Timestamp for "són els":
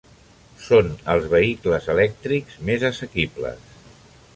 0.67-1.29